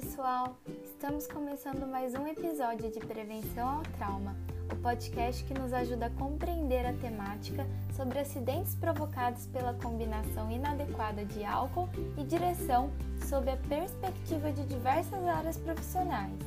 [0.00, 0.56] pessoal!
[0.84, 4.36] Estamos começando mais um episódio de Prevenção ao Trauma,
[4.72, 11.24] o podcast que nos ajuda a compreender a temática sobre acidentes provocados pela combinação inadequada
[11.24, 12.92] de álcool e direção
[13.28, 16.38] sob a perspectiva de diversas áreas profissionais.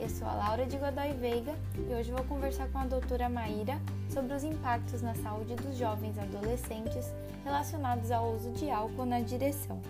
[0.00, 3.80] Eu sou a Laura de Godoy Veiga e hoje vou conversar com a doutora Maíra
[4.10, 7.06] sobre os impactos na saúde dos jovens adolescentes
[7.44, 9.80] relacionados ao uso de álcool na direção.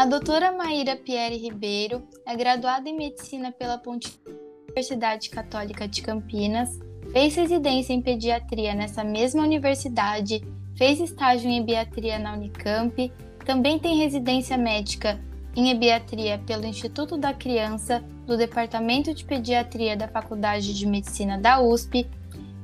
[0.00, 4.32] A doutora Maíra Pierre Ribeiro é graduada em Medicina pela Pontifícia
[4.66, 6.70] Universidade Católica de Campinas,
[7.12, 10.42] fez residência em Pediatria nessa mesma universidade,
[10.74, 13.12] fez estágio em Ebiatria na Unicamp,
[13.44, 15.20] também tem residência médica
[15.54, 21.60] em Ebiatria pelo Instituto da Criança, do Departamento de Pediatria da Faculdade de Medicina da
[21.60, 22.08] USP,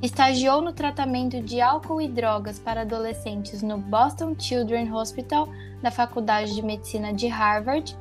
[0.02, 5.48] estagiou no tratamento de álcool e drogas para adolescentes no Boston Children's Hospital
[5.82, 7.96] da Faculdade de Medicina de Harvard,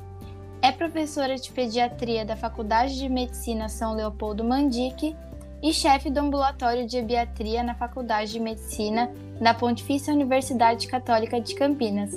[0.62, 5.16] é professora de pediatria da Faculdade de Medicina São Leopoldo Mandique
[5.62, 11.54] e chefe do ambulatório de pediatria na Faculdade de Medicina da Pontifícia Universidade Católica de
[11.54, 12.10] Campinas.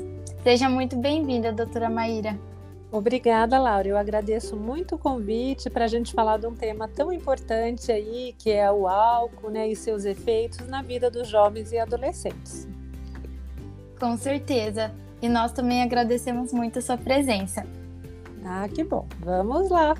[0.43, 2.37] Seja muito bem-vinda, doutora Maíra.
[2.91, 3.87] Obrigada, Laura.
[3.87, 8.33] Eu agradeço muito o convite para a gente falar de um tema tão importante aí,
[8.37, 12.67] que é o álcool né, e seus efeitos na vida dos jovens e adolescentes.
[13.99, 14.91] Com certeza.
[15.21, 17.65] E nós também agradecemos muito a sua presença.
[18.43, 19.05] Ah, que bom.
[19.19, 19.95] Vamos lá.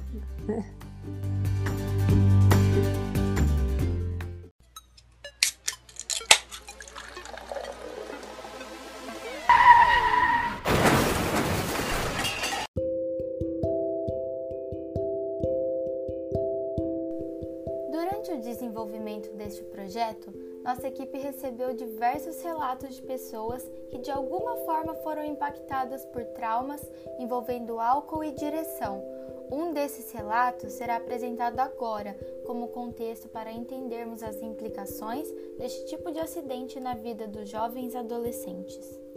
[20.80, 26.82] Nossa equipe recebeu diversos relatos de pessoas que de alguma forma foram impactadas por traumas
[27.20, 29.04] envolvendo álcool e direção.
[29.52, 36.20] Um desses relatos será apresentado agora como contexto para entendermos as implicações deste tipo de
[36.20, 39.09] acidente na vida dos jovens adolescentes.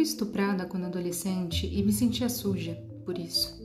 [0.00, 2.72] Fui estuprada quando adolescente e me sentia suja
[3.04, 3.60] por isso.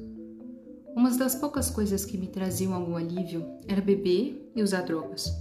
[0.94, 5.34] Uma das poucas coisas que me traziam algum alívio era beber e usar drogas.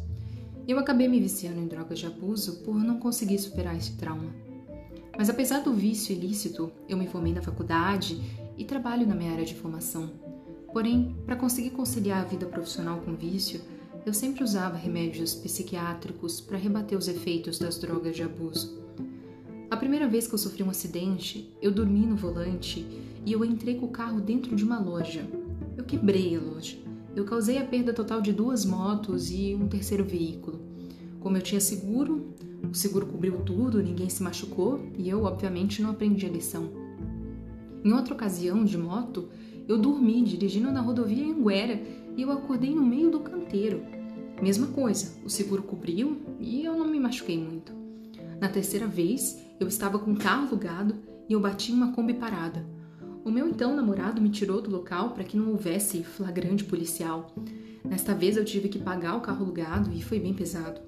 [0.69, 4.32] Eu acabei me viciando em drogas de abuso por não conseguir superar esse trauma.
[5.19, 8.22] Mas apesar do vício ilícito, eu me formei na faculdade
[8.56, 10.12] e trabalho na minha área de formação.
[10.72, 13.61] Porém, para conseguir conciliar a vida profissional com o vício,
[14.06, 18.83] eu sempre usava remédios psiquiátricos para rebater os efeitos das drogas de abuso.
[19.74, 22.86] A primeira vez que eu sofri um acidente, eu dormi no volante
[23.26, 25.28] e eu entrei com o carro dentro de uma loja.
[25.76, 26.76] Eu quebrei a loja.
[27.16, 30.60] Eu causei a perda total de duas motos e um terceiro veículo.
[31.18, 32.32] Como eu tinha seguro,
[32.70, 36.70] o seguro cobriu tudo, ninguém se machucou e eu, obviamente, não aprendi a lição.
[37.84, 39.28] Em outra ocasião, de moto,
[39.66, 41.82] eu dormi dirigindo na rodovia Anguera
[42.16, 43.82] e eu acordei no meio do canteiro.
[44.40, 47.72] Mesma coisa, o seguro cobriu e eu não me machuquei muito.
[48.40, 50.97] Na terceira vez, eu estava com o carro alugado
[51.28, 52.66] e eu bati em uma Kombi parada.
[53.25, 57.34] O meu então namorado me tirou do local para que não houvesse flagrante policial.
[57.84, 60.81] Nesta vez eu tive que pagar o carro alugado e foi bem pesado.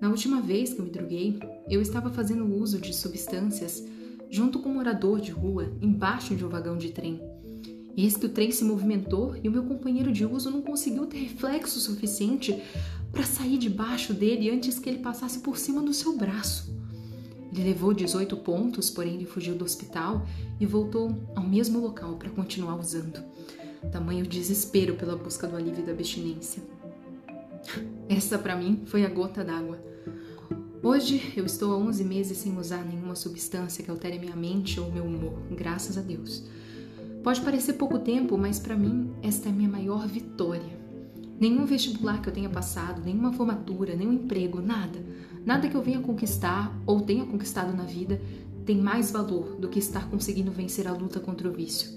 [0.00, 3.84] Na última vez que eu me droguei, eu estava fazendo uso de substâncias
[4.28, 7.20] junto com um morador de rua embaixo de um vagão de trem.
[7.96, 11.18] Eis que o trem se movimentou e o meu companheiro de uso não conseguiu ter
[11.18, 12.60] reflexo suficiente
[13.12, 16.81] para sair debaixo dele antes que ele passasse por cima do seu braço.
[17.52, 20.26] Ele levou 18 pontos, porém ele fugiu do hospital
[20.58, 23.22] e voltou ao mesmo local para continuar usando.
[23.90, 26.62] Tamanho desespero pela busca do alívio da abstinência.
[28.08, 29.78] Essa para mim foi a gota d'água.
[30.82, 34.90] Hoje eu estou há 11 meses sem usar nenhuma substância que altere minha mente ou
[34.90, 36.44] meu humor, graças a Deus.
[37.22, 40.80] Pode parecer pouco tempo, mas para mim esta é a minha maior vitória.
[41.38, 45.00] Nenhum vestibular que eu tenha passado, nenhuma formatura, nenhum emprego, nada
[45.44, 48.20] Nada que eu venha conquistar ou tenha conquistado na vida
[48.64, 51.90] tem mais valor do que estar conseguindo vencer a luta contra o vício.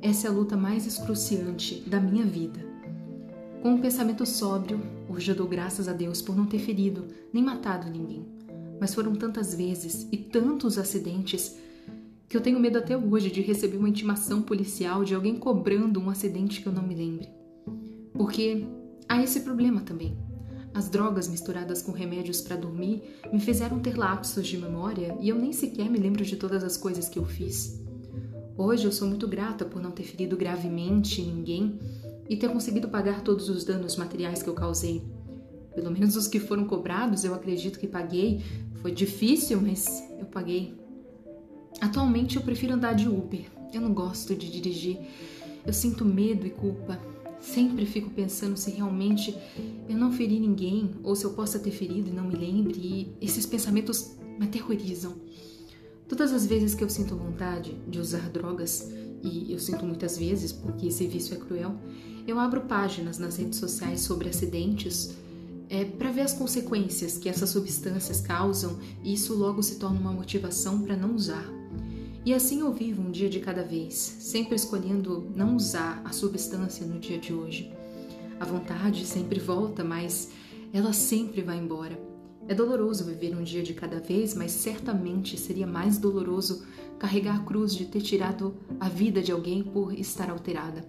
[0.00, 2.58] Essa é a luta mais excruciante da minha vida.
[3.62, 7.44] Com um pensamento sóbrio, hoje eu dou graças a Deus por não ter ferido nem
[7.44, 8.26] matado ninguém.
[8.80, 11.56] Mas foram tantas vezes e tantos acidentes
[12.28, 16.10] que eu tenho medo até hoje de receber uma intimação policial de alguém cobrando um
[16.10, 17.28] acidente que eu não me lembre.
[18.12, 18.66] Porque
[19.08, 20.16] há esse problema também.
[20.74, 25.36] As drogas misturadas com remédios para dormir me fizeram ter lapsos de memória e eu
[25.36, 27.78] nem sequer me lembro de todas as coisas que eu fiz.
[28.56, 31.78] Hoje eu sou muito grata por não ter ferido gravemente ninguém
[32.28, 35.02] e ter conseguido pagar todos os danos materiais que eu causei.
[35.74, 38.42] Pelo menos os que foram cobrados, eu acredito que paguei.
[38.80, 40.74] Foi difícil, mas eu paguei.
[41.80, 43.44] Atualmente eu prefiro andar de Uber.
[43.72, 44.98] Eu não gosto de dirigir.
[45.66, 46.98] Eu sinto medo e culpa.
[47.42, 49.36] Sempre fico pensando se realmente
[49.88, 53.16] eu não feri ninguém ou se eu possa ter ferido e não me lembre, e
[53.20, 55.16] esses pensamentos me aterrorizam.
[56.08, 58.88] Todas as vezes que eu sinto vontade de usar drogas,
[59.24, 61.74] e eu sinto muitas vezes porque esse vício é cruel,
[62.28, 65.16] eu abro páginas nas redes sociais sobre acidentes
[65.68, 70.12] é, para ver as consequências que essas substâncias causam e isso logo se torna uma
[70.12, 71.61] motivação para não usar.
[72.24, 76.86] E assim eu vivo um dia de cada vez, sempre escolhendo não usar a substância
[76.86, 77.72] no dia de hoje.
[78.38, 80.30] A vontade sempre volta, mas
[80.72, 81.98] ela sempre vai embora.
[82.46, 86.64] É doloroso viver um dia de cada vez, mas certamente seria mais doloroso
[86.96, 90.84] carregar a cruz de ter tirado a vida de alguém por estar alterada.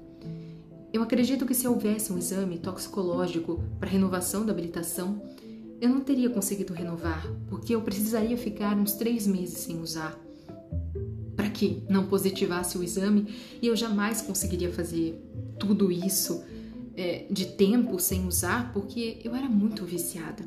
[0.92, 5.20] Eu acredito que se houvesse um exame toxicológico para renovação da habilitação,
[5.82, 10.20] eu não teria conseguido renovar, porque eu precisaria ficar uns três meses sem usar.
[11.54, 13.28] Que não positivasse o exame
[13.62, 15.22] e eu jamais conseguiria fazer
[15.60, 16.44] tudo isso
[16.96, 20.44] é, de tempo sem usar, porque eu era muito viciada.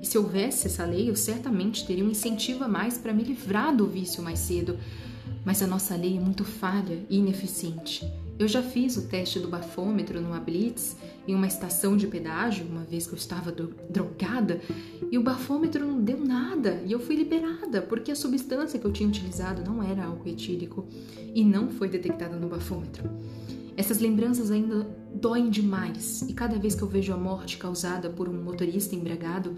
[0.00, 3.74] E se houvesse essa lei, eu certamente teria um incentivo a mais para me livrar
[3.74, 4.78] do vício mais cedo.
[5.44, 8.04] Mas a nossa lei é muito falha e ineficiente.
[8.38, 10.96] Eu já fiz o teste do bafômetro numa blitz
[11.26, 14.60] em uma estação de pedágio, uma vez que eu estava drogada,
[15.10, 18.92] e o bafômetro não deu nada e eu fui liberada porque a substância que eu
[18.92, 20.86] tinha utilizado não era álcool etílico
[21.34, 23.08] e não foi detectada no bafômetro.
[23.74, 28.28] Essas lembranças ainda doem demais e cada vez que eu vejo a morte causada por
[28.28, 29.56] um motorista embriagado,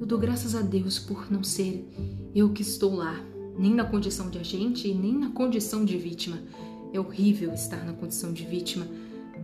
[0.00, 1.86] eu dou graças a Deus por não ser
[2.34, 3.20] eu que estou lá,
[3.58, 6.38] nem na condição de agente e nem na condição de vítima
[6.92, 8.86] é horrível estar na condição de vítima,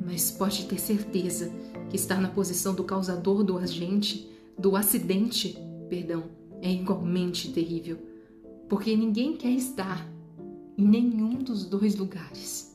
[0.05, 1.53] mas pode ter certeza
[1.89, 5.59] que estar na posição do causador do agente, do acidente,
[5.89, 6.25] perdão,
[6.61, 7.99] é igualmente terrível,
[8.69, 10.09] porque ninguém quer estar
[10.77, 12.74] em nenhum dos dois lugares.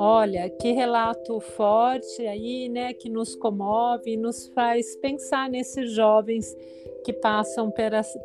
[0.00, 6.56] Olha, que relato forte aí, né, que nos comove, nos faz pensar nesses jovens
[7.04, 7.68] que passam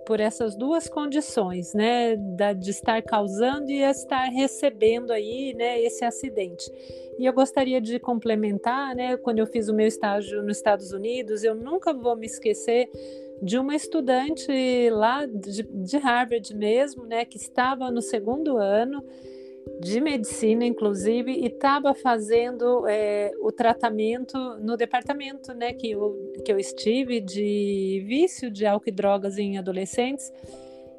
[0.06, 6.72] por essas duas condições, né, de estar causando e estar recebendo aí, né, esse acidente.
[7.18, 11.44] E eu gostaria de complementar, né, quando eu fiz o meu estágio nos Estados Unidos,
[11.44, 12.88] eu nunca vou me esquecer
[13.42, 19.04] de uma estudante lá de, de Harvard mesmo, né, que estava no segundo ano
[19.80, 26.52] de medicina, inclusive, e estava fazendo é, o tratamento no departamento né, que, eu, que
[26.52, 30.32] eu estive de vício de álcool e drogas em adolescentes.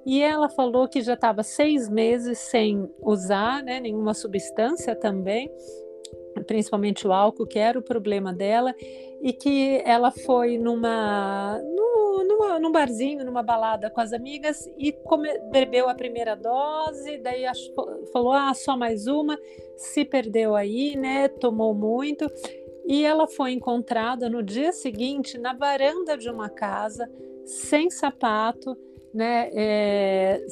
[0.07, 5.51] E ela falou que já estava seis meses sem usar né, nenhuma substância também,
[6.47, 8.75] principalmente o álcool, que era o problema dela,
[9.23, 11.94] e que ela foi numa, numa,
[12.61, 17.45] num barzinho, numa balada com as amigas e come, bebeu a primeira dose, daí
[18.13, 19.39] falou, ah, só mais uma,
[19.77, 22.27] se perdeu aí, né, tomou muito,
[22.87, 27.11] e ela foi encontrada no dia seguinte na varanda de uma casa,
[27.45, 28.77] sem sapato,
[29.13, 30.47] né, é,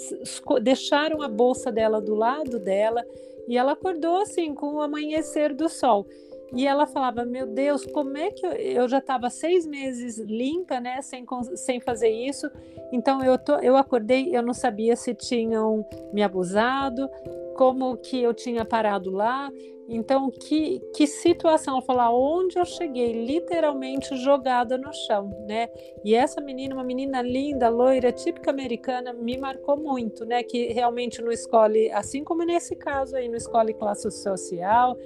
[0.63, 3.05] deixaram a bolsa dela do lado dela,
[3.49, 6.07] e ela acordou assim com o amanhecer do sol.
[6.55, 10.81] E ela falava: Meu Deus, como é que eu, eu já estava seis meses limpa,
[10.81, 12.51] né, sem, sem fazer isso?
[12.93, 17.09] Então eu, tô, eu acordei, eu não sabia se tinham me abusado,
[17.57, 19.51] como que eu tinha parado lá.
[19.89, 21.75] Então, que, que situação?
[21.75, 25.69] Ela falou: onde eu cheguei, literalmente jogada no chão, né?
[26.05, 30.43] E essa menina, uma menina linda, loira, típica americana, me marcou muito, né?
[30.43, 34.97] Que realmente não escolhe, assim como nesse caso aí, não escolhe classe social,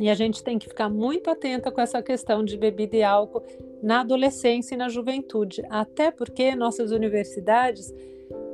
[0.00, 3.44] e a gente tem que ficar muito atenta com essa questão de bebida e álcool
[3.82, 7.92] na adolescência e na juventude, até porque nossas universidades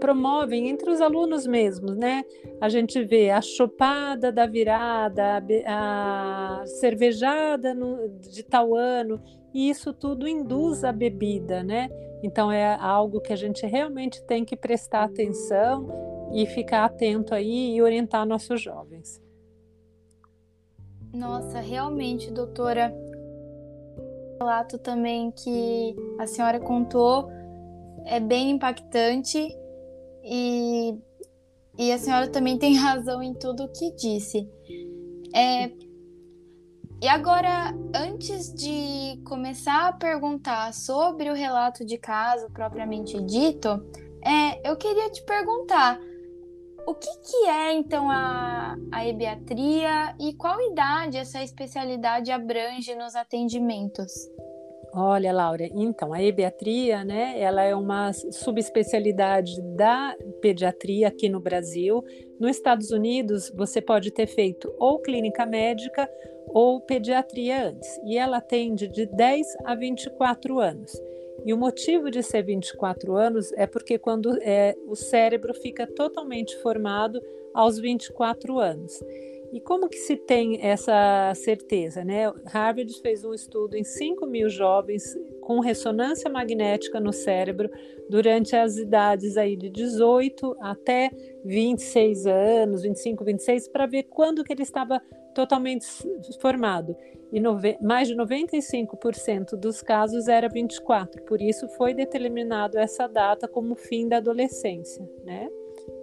[0.00, 2.24] promovem entre os alunos mesmos, né?
[2.60, 9.20] A gente vê a chopada da virada, a, cervejada no, de tal ano,
[9.54, 11.88] e isso tudo induz a bebida, né?
[12.22, 15.88] Então é algo que a gente realmente tem que prestar atenção
[16.34, 19.25] e ficar atento aí e orientar nossos jovens.
[21.12, 22.92] Nossa, realmente, doutora,
[24.34, 27.28] o relato também que a senhora contou
[28.04, 29.48] é bem impactante
[30.22, 30.98] e
[31.78, 34.48] e a senhora também tem razão em tudo o que disse.
[35.34, 35.70] É,
[37.02, 43.68] e agora, antes de começar a perguntar sobre o relato de caso propriamente dito,
[44.25, 46.00] é, eu queria te perguntar
[46.87, 53.16] o que, que é então a, a ebiatria e qual idade essa especialidade abrange nos
[53.16, 54.12] atendimentos?
[54.95, 62.02] Olha, Laura, então a ebiatria, né, ela é uma subespecialidade da pediatria aqui no Brasil.
[62.40, 66.09] Nos Estados Unidos, você pode ter feito ou clínica médica
[66.49, 70.93] ou pediatria antes, e ela atende de 10 a 24 anos.
[71.45, 76.57] E o motivo de ser 24 anos é porque quando é, o cérebro fica totalmente
[76.62, 77.21] formado
[77.55, 79.00] aos 24 anos.
[79.52, 82.05] E como que se tem essa certeza?
[82.05, 82.31] Né?
[82.47, 87.71] Harvard fez um estudo em 5 mil jovens com ressonância magnética no cérebro
[88.11, 91.11] durante as idades aí de 18 até
[91.45, 95.00] 26 anos, 25, 26, para ver quando que ele estava
[95.37, 95.87] totalmente
[96.40, 96.97] formado.
[97.31, 97.38] E
[97.85, 104.09] mais de 95% dos casos era 24, por isso foi determinado essa data como fim
[104.09, 105.50] da adolescência, né?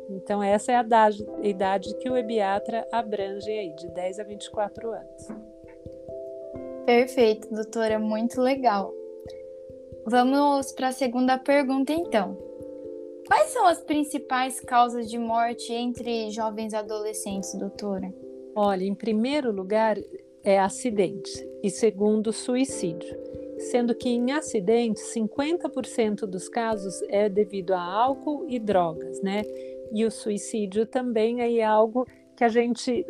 [0.09, 4.23] Então, essa é a idade, a idade que o ebiatra abrange aí, de 10 a
[4.23, 5.27] 24 anos.
[6.85, 8.93] Perfeito, doutora, muito legal.
[10.05, 12.37] Vamos para a segunda pergunta, então.
[13.25, 18.13] Quais são as principais causas de morte entre jovens adolescentes, doutora?
[18.55, 19.97] Olha, em primeiro lugar
[20.43, 21.31] é acidente
[21.63, 23.17] e segundo, suicídio.
[23.57, 29.43] Sendo que em acidentes, 50% dos casos é devido a álcool e drogas, né?
[29.91, 32.05] E o suicídio também é algo
[32.35, 33.05] que a gente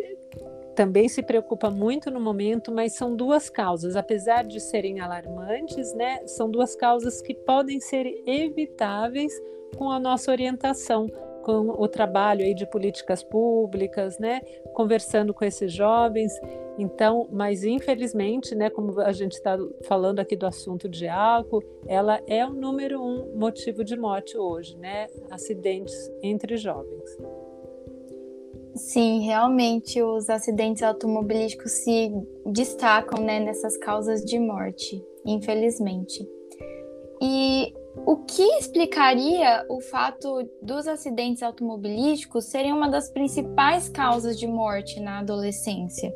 [0.75, 6.25] também se preocupa muito no momento, mas são duas causas, apesar de serem alarmantes, né?
[6.27, 9.33] São duas causas que podem ser evitáveis
[9.77, 11.07] com a nossa orientação,
[11.43, 14.41] com o trabalho aí de políticas públicas, né?
[14.73, 16.31] Conversando com esses jovens.
[16.77, 22.21] Então, mas infelizmente, né, como a gente está falando aqui do assunto de álcool, ela
[22.25, 25.07] é o número um motivo de morte hoje, né?
[25.29, 27.17] Acidentes entre jovens.
[28.75, 32.11] Sim, realmente os acidentes automobilísticos se
[32.45, 36.27] destacam né, nessas causas de morte, infelizmente.
[37.21, 44.47] E o que explicaria o fato dos acidentes automobilísticos serem uma das principais causas de
[44.47, 46.13] morte na adolescência?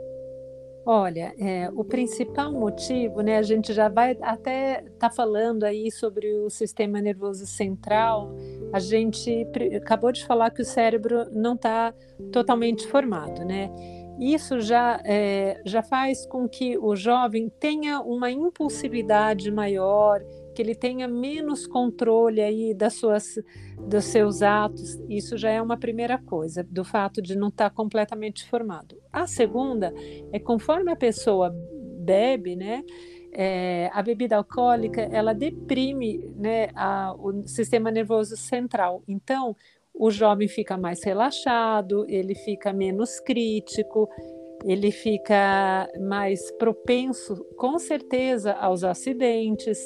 [0.90, 6.34] Olha, é, o principal motivo, né, a gente já vai até tá falando aí sobre
[6.34, 8.34] o sistema nervoso central.
[8.72, 11.94] A gente acabou de falar que o cérebro não está
[12.32, 13.70] totalmente formado, né?
[14.18, 20.24] Isso já, é, já faz com que o jovem tenha uma impulsividade maior,
[20.58, 23.36] que ele tenha menos controle aí das suas,
[23.88, 25.00] dos seus atos.
[25.08, 29.00] Isso já é uma primeira coisa, do fato de não estar completamente formado.
[29.14, 29.94] A segunda
[30.32, 31.54] é conforme a pessoa
[32.00, 32.84] bebe, né?
[33.32, 39.04] É, a bebida alcoólica ela deprime né, a, o sistema nervoso central.
[39.08, 39.56] Então,
[39.94, 44.10] o jovem fica mais relaxado, ele fica menos crítico,
[44.66, 49.78] ele fica mais propenso, com certeza, aos acidentes,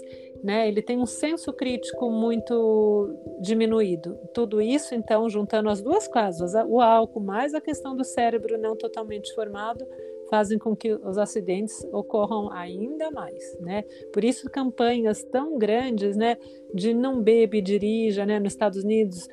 [0.44, 0.68] né?
[0.68, 4.18] Ele tem um senso crítico muito diminuído.
[4.34, 8.76] Tudo isso, então, juntando as duas causas, o álcool mais a questão do cérebro não
[8.76, 9.86] totalmente formado,
[10.32, 13.84] fazem com que os acidentes ocorram ainda mais, né?
[14.14, 16.38] Por isso campanhas tão grandes, né,
[16.74, 19.28] de não bebe e dirija, né, nos Estados Unidos,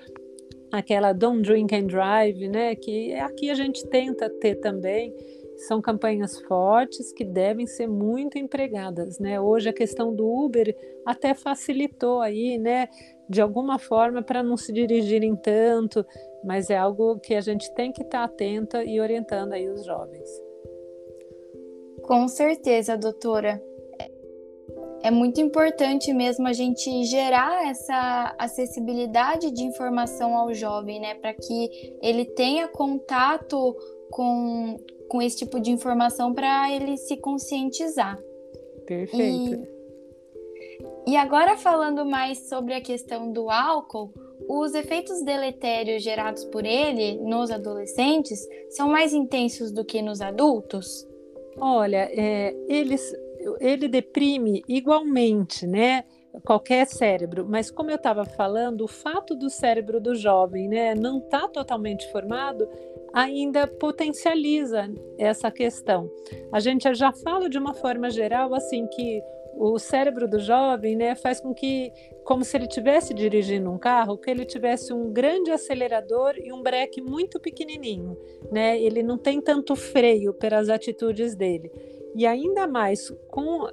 [0.73, 5.15] aquela Don't Drink and Drive, né, que aqui a gente tenta ter também,
[5.59, 9.41] são campanhas fortes que devem ser muito empregadas, né?
[9.41, 10.75] Hoje a questão do Uber
[11.05, 12.89] até facilitou aí, né,
[13.29, 16.07] de alguma forma para não se dirigirem tanto,
[16.45, 19.85] mas é algo que a gente tem que estar tá atenta e orientando aí os
[19.85, 20.29] jovens.
[22.03, 23.63] Com certeza, doutora.
[25.03, 31.35] É muito importante mesmo a gente gerar essa acessibilidade de informação ao jovem, né, para
[31.35, 33.77] que ele tenha contato
[34.11, 34.77] com,
[35.09, 38.19] com esse tipo de informação para ele se conscientizar.
[38.87, 39.67] Perfeito.
[41.07, 44.13] E, e agora falando mais sobre a questão do álcool,
[44.49, 51.07] os efeitos deletérios gerados por ele nos adolescentes são mais intensos do que nos adultos?
[51.61, 53.13] Olha, é, eles,
[53.61, 56.05] ele deprime igualmente, né?
[56.45, 61.19] qualquer cérebro, mas como eu estava falando, o fato do cérebro do jovem, né, não
[61.19, 62.69] estar tá totalmente formado,
[63.13, 66.11] ainda potencializa essa questão.
[66.53, 69.23] A gente já fala de uma forma geral assim que
[69.59, 71.93] o cérebro do jovem, né, faz com que,
[72.25, 76.63] como se ele estivesse dirigindo um carro, que ele tivesse um grande acelerador e um
[76.63, 78.17] breque muito pequenininho,
[78.53, 78.81] né?
[78.81, 81.73] Ele não tem tanto freio pelas atitudes dele.
[82.15, 83.67] E ainda mais com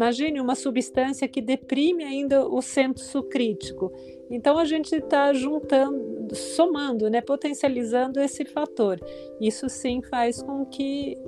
[0.00, 3.92] Imagine uma substância que deprime ainda o senso crítico.
[4.30, 8.98] Então a gente está juntando, somando, né, potencializando esse fator.
[9.38, 11.18] Isso sim faz com que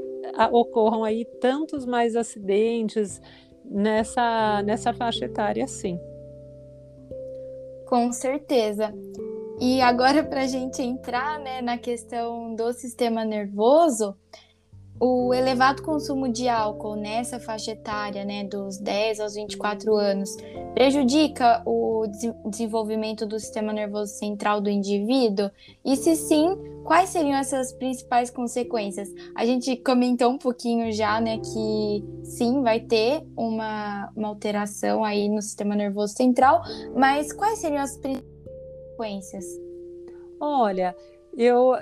[0.51, 3.21] ocorram aí tantos mais acidentes
[3.63, 6.01] nessa, nessa faixa etária, sim.
[7.87, 8.95] Com certeza.
[9.61, 14.17] E agora, para a gente entrar né, na questão do sistema nervoso,
[15.05, 20.37] o elevado consumo de álcool nessa faixa etária, né, dos 10 aos 24 anos,
[20.75, 22.07] prejudica o
[22.47, 25.51] desenvolvimento do sistema nervoso central do indivíduo?
[25.85, 29.09] E se sim, quais seriam essas principais consequências?
[29.35, 35.29] A gente comentou um pouquinho já, né, que sim, vai ter uma, uma alteração aí
[35.29, 36.63] no sistema nervoso central,
[36.95, 38.31] mas quais seriam as principais
[38.93, 39.45] consequências?
[40.41, 40.95] Olha,
[41.37, 41.73] eu,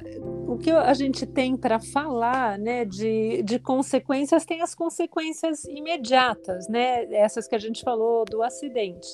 [0.46, 6.68] o que a gente tem para falar né, de, de consequências tem as consequências imediatas,
[6.68, 9.08] né, essas que a gente falou do acidente,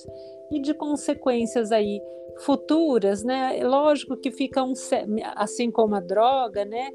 [0.50, 2.00] e de consequências aí
[2.38, 3.60] futuras, né?
[3.62, 4.74] Lógico que fica um,
[5.34, 6.90] assim como a droga, né?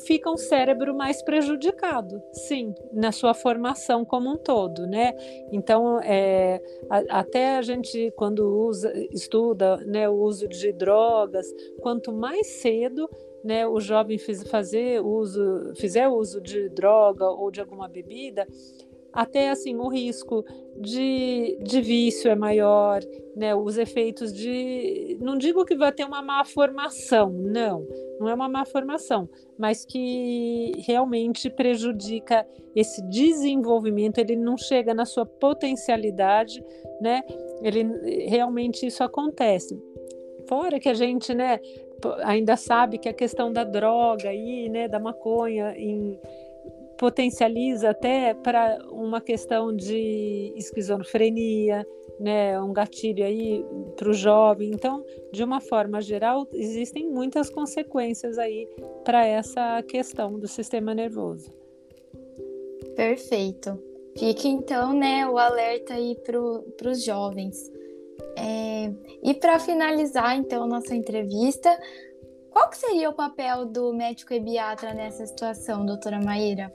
[0.00, 5.12] Fica um cérebro mais prejudicado, sim, na sua formação como um todo, né?
[5.52, 11.46] Então, é, a, até a gente quando usa, estuda, né, o uso de drogas,
[11.80, 13.08] quanto mais cedo
[13.44, 18.46] né, o jovem fiz, fazer uso, fizer uso de droga ou de alguma bebida,
[19.12, 20.44] até assim o risco
[20.76, 23.00] de, de vício é maior,
[23.36, 23.54] né?
[23.54, 27.86] Os efeitos de, não digo que vai ter uma má formação, não,
[28.18, 29.28] não é uma má formação,
[29.58, 36.64] mas que realmente prejudica esse desenvolvimento, ele não chega na sua potencialidade,
[37.00, 37.22] né?
[37.62, 37.84] Ele
[38.28, 39.78] realmente isso acontece.
[40.48, 41.60] Fora que a gente, né,
[42.24, 46.18] ainda sabe que a questão da droga aí, né, da maconha em
[46.98, 51.86] potencializa até para uma questão de esquizofrenia,
[52.18, 53.64] né, um gatilho aí
[53.96, 54.70] para o jovem.
[54.72, 58.68] Então, de uma forma geral, existem muitas consequências aí
[59.04, 61.50] para essa questão do sistema nervoso.
[62.94, 63.78] Perfeito.
[64.16, 67.70] Fica então, né, o alerta aí para os jovens.
[68.36, 68.92] É...
[69.22, 71.76] E para finalizar, então, nossa entrevista,
[72.50, 76.72] qual que seria o papel do médico ebiatra nessa situação, doutora Maíra?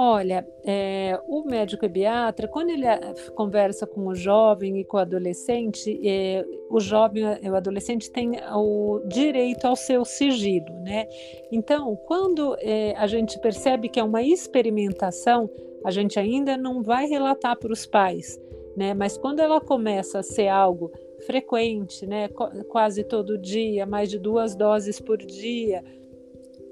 [0.00, 5.00] Olha, é, o médico ebiatra, quando ele eh, conversa com o jovem e com o
[5.00, 11.08] adolescente, é, o jovem e o adolescente têm o direito ao seu sigilo, né?
[11.50, 15.50] Então, quando é, a gente percebe que é uma experimentação,
[15.84, 18.40] a gente ainda não vai relatar para os pais,
[18.76, 18.94] né?
[18.94, 20.92] Mas quando ela começa a ser algo
[21.26, 22.28] frequente, né?
[22.68, 25.82] Quase todo dia, mais de duas doses por dia,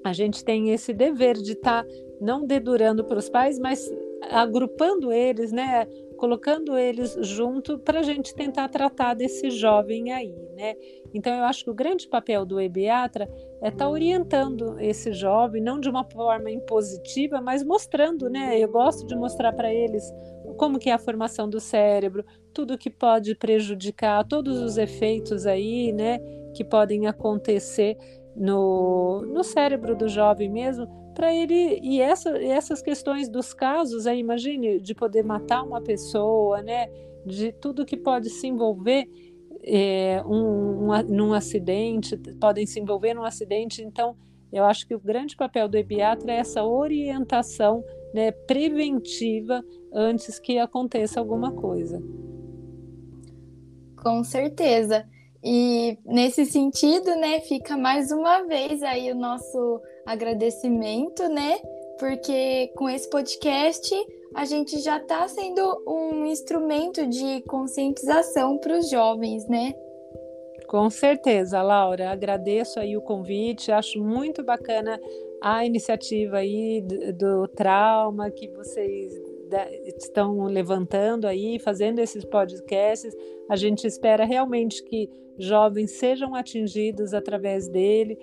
[0.05, 3.90] a gente tem esse dever de estar tá não dedurando para os pais, mas
[4.31, 5.87] agrupando eles, né?
[6.16, 10.74] Colocando eles junto para a gente tentar tratar desse jovem aí, né?
[11.12, 13.29] Então eu acho que o grande papel do ebiatra
[13.62, 18.59] é estar tá orientando esse jovem, não de uma forma impositiva, mas mostrando, né?
[18.59, 20.05] Eu gosto de mostrar para eles
[20.57, 25.92] como que é a formação do cérebro, tudo que pode prejudicar, todos os efeitos aí,
[25.92, 26.18] né?
[26.55, 27.96] Que podem acontecer
[28.35, 34.20] no, no cérebro do jovem mesmo, para ele e essa, essas questões dos casos aí
[34.20, 36.88] imagine de poder matar uma pessoa né
[37.24, 39.09] de tudo que pode se envolver
[39.66, 43.83] é, um, um, num acidente podem se envolver num acidente.
[43.83, 44.16] Então
[44.52, 50.59] eu acho que o grande papel do ebiatra é essa orientação né, preventiva antes que
[50.59, 52.00] aconteça alguma coisa.
[53.96, 55.05] Com certeza.
[55.42, 61.59] E nesse sentido, né, fica mais uma vez aí o nosso agradecimento, né?
[61.99, 63.95] Porque com esse podcast
[64.35, 69.75] a gente já está sendo um instrumento de conscientização para os jovens, né?
[70.66, 72.11] Com certeza, Laura.
[72.11, 73.71] Agradeço aí o convite.
[73.73, 75.01] Acho muito bacana
[75.40, 76.83] a iniciativa aí
[77.14, 79.12] do, trauma que vocês
[79.97, 83.14] estão levantando aí, fazendo esses podcasts.
[83.49, 88.19] A gente espera realmente que jovens sejam atingidos através dele,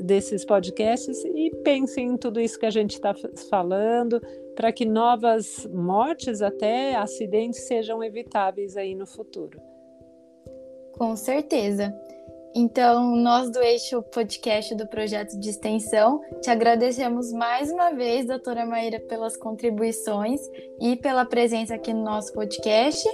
[0.00, 3.14] desses podcasts e pensem em tudo isso que a gente está
[3.48, 4.20] falando,
[4.54, 9.60] para que novas mortes, até acidentes, sejam evitáveis aí no futuro.
[10.92, 11.94] Com certeza.
[12.54, 18.66] Então, nós do Eixo Podcast do Projeto de Extensão, te agradecemos mais uma vez, doutora
[18.66, 20.40] Maíra, pelas contribuições
[20.80, 23.08] e pela presença aqui no nosso podcast.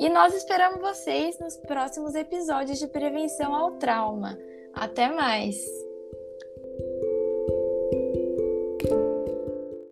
[0.00, 4.38] E nós esperamos vocês nos próximos episódios de prevenção ao trauma.
[4.72, 5.87] Até mais!